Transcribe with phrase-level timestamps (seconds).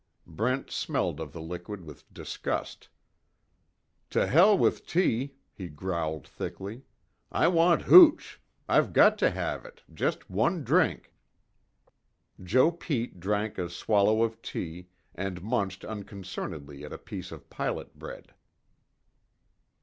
[0.25, 2.89] Brent smelled of the liquid with disgust:
[4.09, 6.81] "To hell with tea!" he growled thickly,
[7.31, 8.41] "I want hooch.
[8.67, 11.13] I've got to have it just one drink."
[12.43, 17.99] Joe Pete drank a swallow of tea, and munched unconcernedly at a piece of pilot
[17.99, 18.33] bread.